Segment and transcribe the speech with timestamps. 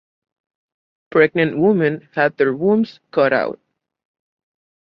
[1.11, 3.59] Pregnant women had their wombs cut out.